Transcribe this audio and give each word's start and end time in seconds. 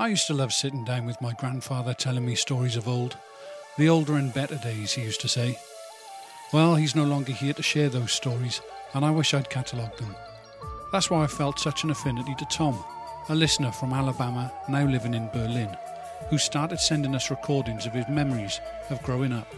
I 0.00 0.08
used 0.08 0.28
to 0.28 0.34
love 0.34 0.54
sitting 0.54 0.82
down 0.82 1.04
with 1.04 1.20
my 1.20 1.34
grandfather 1.34 1.92
telling 1.92 2.24
me 2.24 2.34
stories 2.34 2.74
of 2.74 2.88
old. 2.88 3.18
The 3.76 3.90
older 3.90 4.16
and 4.16 4.32
better 4.32 4.56
days, 4.56 4.94
he 4.94 5.02
used 5.02 5.20
to 5.20 5.28
say. 5.28 5.58
Well, 6.54 6.74
he's 6.74 6.96
no 6.96 7.04
longer 7.04 7.32
here 7.32 7.52
to 7.52 7.62
share 7.62 7.90
those 7.90 8.10
stories, 8.10 8.62
and 8.94 9.04
I 9.04 9.10
wish 9.10 9.34
I'd 9.34 9.50
catalogued 9.50 9.98
them. 9.98 10.16
That's 10.90 11.10
why 11.10 11.22
I 11.22 11.26
felt 11.26 11.58
such 11.58 11.84
an 11.84 11.90
affinity 11.90 12.34
to 12.36 12.46
Tom, 12.46 12.82
a 13.28 13.34
listener 13.34 13.70
from 13.72 13.92
Alabama 13.92 14.50
now 14.70 14.86
living 14.86 15.12
in 15.12 15.28
Berlin, 15.34 15.76
who 16.30 16.38
started 16.38 16.80
sending 16.80 17.14
us 17.14 17.30
recordings 17.30 17.84
of 17.84 17.92
his 17.92 18.08
memories 18.08 18.58
of 18.88 19.02
growing 19.02 19.34
up. 19.34 19.54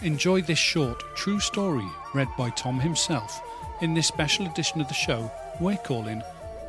Enjoy 0.00 0.40
this 0.40 0.58
short, 0.58 1.02
true 1.14 1.40
story 1.40 1.86
read 2.14 2.28
by 2.38 2.48
Tom 2.48 2.80
himself 2.80 3.42
in 3.82 3.92
this 3.92 4.06
special 4.06 4.46
edition 4.46 4.80
of 4.80 4.88
the 4.88 4.94
show 4.94 5.30
we're 5.60 5.76
calling 5.76 6.22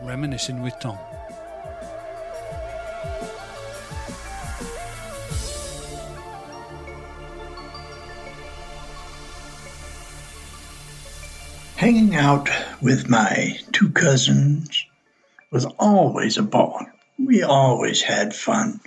Reminiscing 0.04 0.62
with 0.62 0.78
Tom. 0.82 0.98
Hanging 11.78 12.16
out 12.16 12.50
with 12.82 13.10
my 13.10 13.60
two 13.74 13.90
cousins 13.90 14.86
was 15.52 15.66
always 15.78 16.38
a 16.38 16.42
ball. 16.42 16.86
We 17.20 17.44
always 17.44 18.02
had 18.02 18.34
fun, 18.34 18.80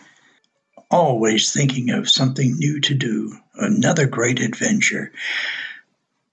always 0.91 1.53
thinking 1.53 1.91
of 1.91 2.09
something 2.09 2.57
new 2.57 2.81
to 2.81 2.95
do, 2.95 3.37
another 3.55 4.07
great 4.07 4.41
adventure. 4.41 5.13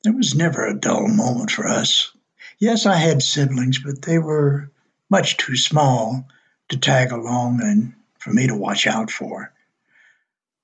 There 0.06 0.14
was 0.14 0.34
never 0.34 0.66
a 0.66 0.74
dull 0.74 1.10
moment 1.10 1.52
for 1.52 1.68
us. 1.68 2.12
Yes, 2.58 2.86
I 2.86 2.96
had 2.96 3.22
siblings, 3.22 3.80
but 3.80 4.04
they 4.04 4.18
were 4.18 4.72
much 5.10 5.36
too 5.36 5.58
small 5.58 6.26
to 6.70 6.78
tag 6.78 7.12
along 7.12 7.62
and 7.64 7.94
for 8.18 8.32
me 8.32 8.48
to 8.48 8.56
watch 8.56 8.88
out 8.88 9.12
for. 9.12 9.52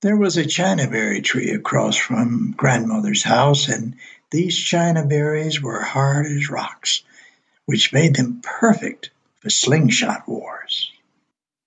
There 0.00 0.16
was 0.16 0.38
a 0.38 0.44
chinaberry 0.44 1.22
tree 1.22 1.50
across 1.50 1.96
from 1.96 2.54
grandmother's 2.56 3.22
house, 3.22 3.68
and 3.68 3.94
these 4.32 4.58
china 4.58 5.06
berries 5.06 5.62
were 5.62 5.80
hard 5.80 6.26
as 6.26 6.50
rocks, 6.50 7.02
which 7.66 7.92
made 7.92 8.16
them 8.16 8.40
perfect 8.42 9.10
for 9.40 9.50
slingshot 9.50 10.26
wars. 10.26 10.90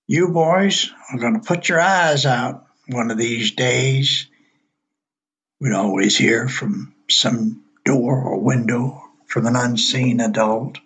You 0.08 0.28
boys 0.28 0.90
are 1.10 1.18
going 1.18 1.34
to 1.34 1.46
put 1.46 1.68
your 1.68 1.80
eyes 1.80 2.26
out 2.26 2.66
one 2.88 3.10
of 3.10 3.18
these 3.18 3.52
days. 3.52 4.26
We'd 5.60 5.72
always 5.72 6.18
hear 6.18 6.48
from 6.48 6.92
some 7.08 7.62
door 7.84 8.20
or 8.20 8.40
window 8.40 9.02
from 9.26 9.46
an 9.46 9.56
unseen 9.56 10.20
adult. 10.20 10.78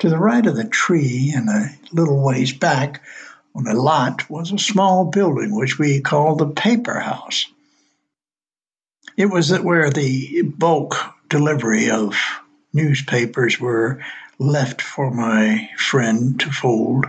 To 0.00 0.10
the 0.10 0.18
right 0.18 0.46
of 0.46 0.54
the 0.54 0.64
tree 0.64 1.32
and 1.34 1.48
a 1.48 1.70
little 1.92 2.22
ways 2.22 2.52
back 2.52 3.02
on 3.54 3.66
a 3.66 3.74
lot 3.74 4.30
was 4.30 4.52
a 4.52 4.58
small 4.58 5.06
building 5.06 5.54
which 5.54 5.78
we 5.78 6.00
called 6.00 6.38
the 6.38 6.46
paper 6.46 7.00
house. 7.00 7.46
It 9.18 9.30
was 9.30 9.50
where 9.50 9.90
the 9.90 10.42
bulk 10.42 10.94
delivery 11.28 11.90
of 11.90 12.16
newspapers 12.72 13.58
were 13.58 14.00
left 14.38 14.80
for 14.80 15.10
my 15.10 15.70
friend 15.76 16.38
to 16.38 16.52
fold 16.52 17.04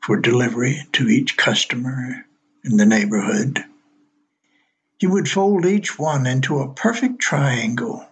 for 0.00 0.16
delivery 0.16 0.86
to 0.92 1.08
each 1.08 1.36
customer 1.36 2.24
in 2.62 2.76
the 2.76 2.86
neighborhood. 2.86 3.64
He 4.98 5.08
would 5.08 5.28
fold 5.28 5.66
each 5.66 5.98
one 5.98 6.24
into 6.24 6.60
a 6.60 6.72
perfect 6.72 7.18
triangle 7.18 8.06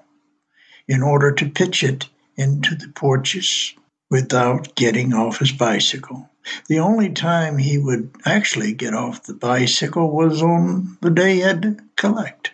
in 0.88 1.00
order 1.04 1.30
to 1.30 1.48
pitch 1.48 1.84
it 1.84 2.08
into 2.36 2.74
the 2.74 2.88
porches 2.88 3.72
without 4.10 4.74
getting 4.74 5.14
off 5.14 5.38
his 5.38 5.52
bicycle. 5.52 6.28
The 6.66 6.80
only 6.80 7.10
time 7.10 7.56
he 7.56 7.78
would 7.78 8.10
actually 8.24 8.72
get 8.72 8.94
off 8.94 9.22
the 9.22 9.34
bicycle 9.34 10.10
was 10.10 10.42
on 10.42 10.98
the 11.00 11.10
day 11.10 11.34
he 11.34 11.40
had 11.42 11.62
to 11.62 11.76
collect. 11.94 12.51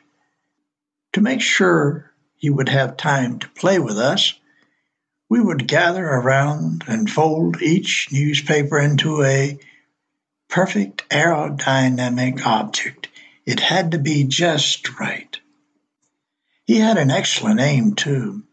To 1.18 1.24
make 1.24 1.40
sure 1.40 2.12
he 2.36 2.48
would 2.48 2.68
have 2.68 2.96
time 2.96 3.40
to 3.40 3.48
play 3.48 3.80
with 3.80 3.98
us, 3.98 4.34
we 5.28 5.40
would 5.40 5.66
gather 5.66 6.06
around 6.06 6.84
and 6.86 7.10
fold 7.10 7.60
each 7.60 8.06
newspaper 8.12 8.78
into 8.78 9.24
a 9.24 9.58
perfect 10.48 11.08
aerodynamic 11.08 12.46
object. 12.46 13.08
It 13.44 13.58
had 13.58 13.90
to 13.90 13.98
be 13.98 14.22
just 14.22 15.00
right. 15.00 15.36
He 16.66 16.76
had 16.76 16.98
an 16.98 17.10
excellent 17.10 17.58
aim, 17.58 17.96
too. 17.96 18.44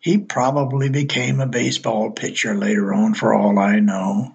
He 0.00 0.18
probably 0.18 0.88
became 0.88 1.38
a 1.38 1.46
baseball 1.46 2.10
pitcher 2.10 2.56
later 2.56 2.92
on, 2.92 3.14
for 3.14 3.32
all 3.32 3.56
I 3.56 3.78
know. 3.78 4.34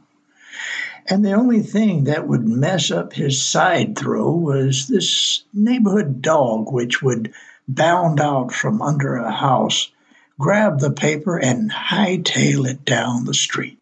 And 1.07 1.25
the 1.25 1.33
only 1.33 1.61
thing 1.61 2.05
that 2.05 2.25
would 2.25 2.47
mess 2.47 2.89
up 2.89 3.11
his 3.11 3.43
side 3.43 3.97
throw 3.97 4.31
was 4.31 4.87
this 4.87 5.43
neighborhood 5.53 6.21
dog, 6.21 6.71
which 6.71 7.01
would 7.01 7.33
bound 7.67 8.19
out 8.19 8.51
from 8.51 8.81
under 8.81 9.15
a 9.15 9.31
house, 9.31 9.91
grab 10.39 10.79
the 10.79 10.91
paper, 10.91 11.37
and 11.37 11.71
hightail 11.71 12.67
it 12.67 12.85
down 12.85 13.25
the 13.25 13.33
street. 13.33 13.79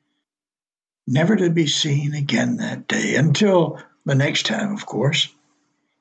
Never 1.07 1.35
to 1.35 1.49
be 1.49 1.67
seen 1.67 2.13
again 2.13 2.57
that 2.57 2.87
day, 2.87 3.15
until 3.15 3.81
the 4.05 4.15
next 4.15 4.45
time, 4.45 4.73
of 4.73 4.85
course. 4.85 5.27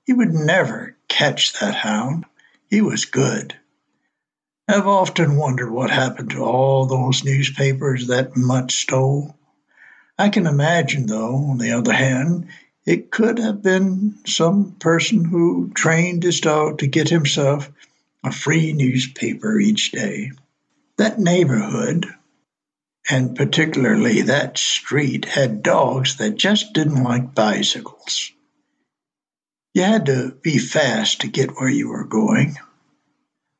He 0.05 0.13
would 0.13 0.33
never 0.33 0.97
catch 1.09 1.59
that 1.61 1.75
hound. 1.75 2.25
He 2.71 2.81
was 2.81 3.05
good. 3.05 3.57
I've 4.69 4.87
often 4.87 5.37
wondered 5.37 5.71
what 5.71 5.91
happened 5.91 6.31
to 6.31 6.45
all 6.45 6.87
those 6.87 7.25
newspapers 7.25 8.07
that 8.07 8.37
mutt 8.37 8.71
stole. 8.71 9.37
I 10.19 10.29
can 10.29 10.47
imagine, 10.47 11.07
though, 11.07 11.37
on 11.51 11.59
the 11.59 11.73
other 11.73 11.93
hand, 11.93 12.49
it 12.85 13.11
could 13.11 13.39
have 13.39 13.63
been 13.63 14.19
some 14.27 14.73
person 14.73 15.25
who 15.25 15.71
trained 15.75 16.23
his 16.23 16.41
dog 16.41 16.79
to 16.79 16.87
get 16.87 17.09
himself 17.09 17.71
a 18.25 18.33
free 18.33 18.73
newspaper 18.73 19.59
each 19.59 19.93
day. 19.93 20.33
That 20.97 21.19
neighborhood, 21.19 22.07
and 23.11 23.37
particularly 23.37 24.23
that 24.23 24.59
street, 24.59 25.25
had 25.25 25.63
dogs 25.63 26.17
that 26.17 26.37
just 26.37 26.73
didn't 26.73 27.03
like 27.03 27.35
bicycles. 27.35 28.33
You 29.75 29.83
had 29.85 30.07
to 30.07 30.37
be 30.43 30.59
fast 30.59 31.23
to 31.23 31.29
get 31.29 31.57
where 31.57 31.71
you 31.71 31.89
were 31.89 32.05
going. 32.05 32.57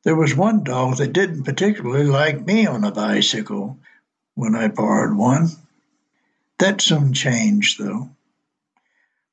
There 0.03 0.15
was 0.15 0.35
one 0.35 0.63
dog 0.63 0.97
that 0.97 1.13
didn't 1.13 1.43
particularly 1.43 2.05
like 2.05 2.45
me 2.45 2.67
on 2.67 2.83
a 2.83 2.91
bicycle 2.91 3.79
when 4.35 4.53
I 4.53 4.67
borrowed 4.67 5.17
one. 5.17 5.49
That 6.59 6.81
soon 6.81 7.13
changed, 7.13 7.79
though. 7.79 8.09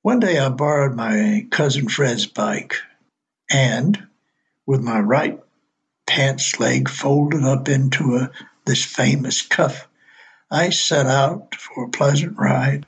One 0.02 0.18
day 0.18 0.38
I 0.38 0.48
borrowed 0.48 0.96
my 0.96 1.46
cousin 1.50 1.90
Fred's 1.90 2.24
bike, 2.24 2.76
and 3.50 4.06
with 4.64 4.80
my 4.80 4.98
right 4.98 5.38
pants 6.06 6.58
leg 6.58 6.88
folded 6.88 7.44
up 7.44 7.68
into 7.68 8.16
a, 8.16 8.30
this 8.64 8.82
famous 8.82 9.42
cuff, 9.42 9.86
I 10.50 10.70
set 10.70 11.06
out 11.06 11.54
for 11.54 11.84
a 11.84 11.90
pleasant 11.90 12.38
ride. 12.38 12.86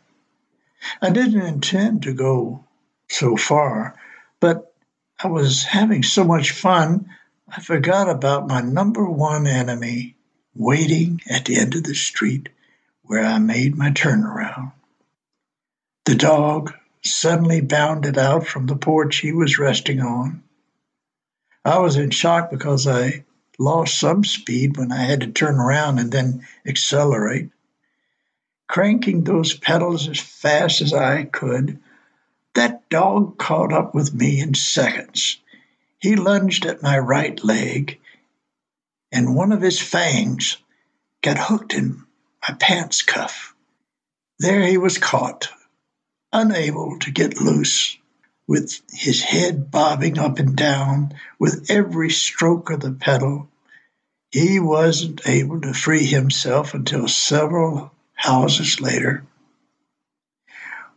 I 1.03 1.11
didn't 1.11 1.43
intend 1.43 2.05
to 2.05 2.15
go 2.15 2.65
so 3.11 3.37
far, 3.37 3.95
but 4.41 4.75
I 5.23 5.29
was 5.29 5.65
having 5.65 6.03
so 6.03 6.25
much 6.25 6.53
fun, 6.53 7.11
I 7.47 7.61
forgot 7.61 8.09
about 8.09 8.49
my 8.49 8.63
number 8.63 9.05
one 9.05 9.47
enemy 9.47 10.17
waiting 10.55 11.21
at 11.29 11.45
the 11.45 11.59
end 11.59 11.75
of 11.75 11.85
the 11.85 11.95
street 11.95 12.49
where 13.03 13.23
I 13.23 13.39
made 13.39 13.77
my 13.77 13.91
turnaround. 13.91 14.73
The 16.07 16.15
dog 16.15 16.73
suddenly 17.05 17.61
bounded 17.61 18.17
out 18.17 18.47
from 18.47 18.67
the 18.67 18.77
porch 18.77 19.17
he 19.17 19.33
was 19.33 19.59
resting 19.59 20.01
on. 20.01 20.43
I 21.65 21.79
was 21.79 21.97
in 21.97 22.11
shock 22.11 22.51
because 22.51 22.87
I 22.87 23.25
lost 23.59 23.99
some 23.99 24.25
speed 24.25 24.77
when 24.77 24.93
I 24.93 25.03
had 25.03 25.21
to 25.21 25.29
turn 25.29 25.57
around 25.57 25.99
and 25.99 26.11
then 26.11 26.47
accelerate. 26.67 27.51
Cranking 28.69 29.25
those 29.25 29.55
pedals 29.55 30.09
as 30.09 30.19
fast 30.19 30.81
as 30.81 30.93
I 30.93 31.25
could, 31.25 31.79
that 32.55 32.89
dog 32.89 33.39
caught 33.39 33.73
up 33.73 33.95
with 33.95 34.15
me 34.15 34.41
in 34.41 34.55
seconds. 34.55 35.39
He 35.99 36.17
lunged 36.17 36.67
at 36.67 36.83
my 36.83 36.99
right 36.99 37.43
leg, 37.45 38.01
and 39.13 39.37
one 39.37 39.53
of 39.53 39.61
his 39.61 39.81
fangs 39.81 40.57
got 41.23 41.39
hooked 41.39 41.75
in 41.75 42.03
my 42.49 42.55
pants 42.59 43.03
cuff. 43.03 43.55
There 44.39 44.67
he 44.67 44.79
was 44.79 44.99
caught, 44.99 45.49
unable 46.33 46.99
to 47.01 47.11
get 47.11 47.41
loose, 47.41 47.97
with 48.47 48.81
his 48.91 49.23
head 49.23 49.71
bobbing 49.71 50.19
up 50.19 50.39
and 50.39 50.57
down 50.57 51.15
with 51.39 51.71
every 51.71 52.11
stroke 52.11 52.71
of 52.71 52.81
the 52.81 52.93
pedal. 52.93 53.49
He 54.31 54.61
wasn't 54.61 55.27
able 55.27 55.61
to 55.61 55.75
free 55.75 56.07
himself 56.07 56.75
until 56.75 57.07
several 57.09 57.93
houses 58.15 58.81
later. 58.81 59.25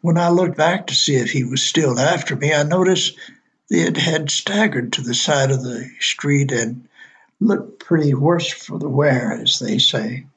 When 0.02 0.18
I 0.18 0.30
looked 0.30 0.58
back 0.58 0.88
to 0.88 0.96
see 0.96 1.16
if 1.16 1.32
he 1.32 1.44
was 1.44 1.64
still 1.64 2.00
after 2.00 2.36
me, 2.36 2.54
I 2.54 2.64
noticed 2.64 3.18
that 3.70 3.88
it 3.88 3.98
had 3.98 4.30
staggered 4.30 4.94
to 4.94 5.02
the 5.02 5.16
side 5.16 5.52
of 5.52 5.64
the 5.64 5.90
street 6.00 6.52
and 6.52 6.88
looked 7.40 7.80
pretty 7.80 8.14
worse 8.14 8.52
for 8.52 8.78
the 8.78 8.90
wear, 8.90 9.34
as 9.34 9.60
they 9.60 9.80
say. 9.80 10.28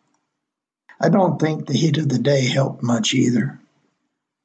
I 1.00 1.08
don't 1.10 1.40
think 1.40 1.66
the 1.66 1.76
heat 1.76 1.98
of 1.98 2.08
the 2.08 2.18
day 2.18 2.46
helped 2.46 2.82
much 2.82 3.14
either. 3.14 3.60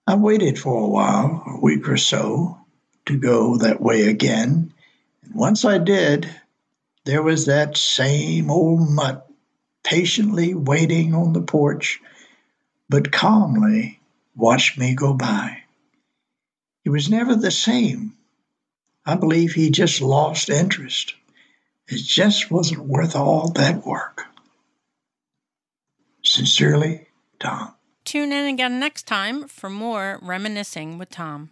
I 0.05 0.15
waited 0.15 0.59
for 0.59 0.83
a 0.83 0.87
while, 0.87 1.43
a 1.47 1.59
week 1.61 1.87
or 1.87 1.97
so, 1.97 2.57
to 3.05 3.17
go 3.17 3.57
that 3.57 3.81
way 3.81 4.07
again, 4.07 4.73
and 5.23 5.35
once 5.35 5.63
I 5.63 5.77
did, 5.77 6.29
there 7.05 7.21
was 7.23 7.45
that 7.45 7.77
same 7.77 8.51
old 8.51 8.89
mutt 8.89 9.29
patiently 9.83 10.53
waiting 10.53 11.13
on 11.13 11.33
the 11.33 11.41
porch, 11.41 12.01
but 12.89 13.11
calmly 13.11 13.99
watched 14.35 14.77
me 14.77 14.93
go 14.93 15.13
by. 15.13 15.63
He 16.83 16.89
was 16.89 17.09
never 17.09 17.35
the 17.35 17.51
same. 17.51 18.13
I 19.05 19.15
believe 19.15 19.53
he 19.53 19.69
just 19.69 20.01
lost 20.01 20.49
interest. 20.49 21.13
It 21.87 22.03
just 22.03 22.51
wasn't 22.51 22.85
worth 22.85 23.15
all 23.15 23.49
that 23.51 23.85
work. 23.85 24.23
Sincerely, 26.23 27.07
Tom. 27.39 27.73
Tune 28.05 28.33
in 28.33 28.45
again 28.53 28.79
next 28.79 29.07
time 29.07 29.47
for 29.47 29.69
more 29.69 30.19
Reminiscing 30.21 30.97
with 30.97 31.09
Tom. 31.09 31.51